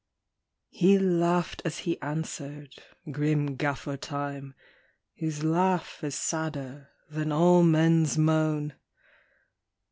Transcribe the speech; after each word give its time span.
"He 0.71 0.97
laughed 0.97 1.61
as 1.63 1.77
he 1.85 2.01
answered, 2.01 2.73
grim 3.11 3.55
Gaffer 3.55 3.97
Time, 3.97 4.55
Whose 5.19 5.43
laugh 5.43 6.03
is 6.03 6.15
sadder 6.15 6.89
than 7.07 7.31
all 7.31 7.61
men 7.61 8.05
s 8.05 8.17
moan. 8.17 8.73